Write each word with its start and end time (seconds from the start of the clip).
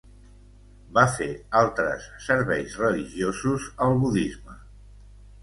Va 0.97 1.03
fer 1.17 1.27
altres 1.59 2.07
serveis 2.29 2.79
religiosos 2.85 3.69
al 3.89 3.95
budisme. 4.07 4.59